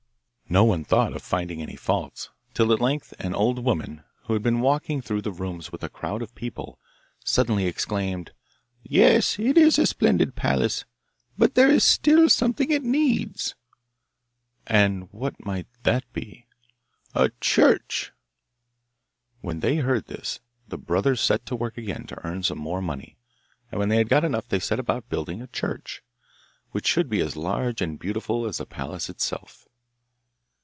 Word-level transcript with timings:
No 0.49 0.65
one 0.65 0.83
thought 0.83 1.15
of 1.15 1.21
finding 1.21 1.61
any 1.61 1.77
faults, 1.77 2.29
till 2.53 2.73
at 2.73 2.81
length 2.81 3.13
an 3.19 3.33
old 3.33 3.63
woman, 3.63 4.03
who 4.25 4.33
had 4.33 4.43
been 4.43 4.59
walking 4.59 4.99
through 5.01 5.21
the 5.21 5.31
rooms 5.31 5.71
with 5.71 5.81
a 5.81 5.87
crowd 5.87 6.21
of 6.21 6.35
people, 6.35 6.77
suddenly 7.23 7.67
exclaimed, 7.67 8.33
'Yes, 8.83 9.39
it 9.39 9.57
is 9.57 9.79
a 9.79 9.85
splendid 9.87 10.35
palace, 10.35 10.83
but 11.37 11.55
there 11.55 11.69
is 11.69 11.85
still 11.85 12.27
something 12.27 12.69
it 12.69 12.83
needs!' 12.83 13.55
'And 14.67 15.07
what 15.13 15.45
may 15.45 15.67
that 15.83 16.03
be?' 16.11 16.47
'A 17.15 17.29
church.' 17.39 18.11
When 19.39 19.61
they 19.61 19.77
heard 19.77 20.07
this 20.07 20.41
the 20.67 20.77
brothers 20.77 21.21
set 21.21 21.45
to 21.45 21.55
work 21.55 21.77
again 21.77 22.05
to 22.07 22.27
earn 22.27 22.43
some 22.43 22.59
more 22.59 22.81
money, 22.81 23.17
and 23.71 23.79
when 23.79 23.87
they 23.87 23.95
had 23.95 24.09
got 24.09 24.25
enough 24.25 24.49
they 24.49 24.59
set 24.59 24.81
about 24.81 25.07
building 25.07 25.41
a 25.41 25.47
church, 25.47 26.03
which 26.71 26.87
should 26.87 27.07
be 27.09 27.21
as 27.21 27.37
large 27.37 27.81
and 27.81 27.97
beautiful 27.97 28.45
as 28.45 28.57
the 28.57 28.65
palace 28.65 29.09
itself. 29.09 29.65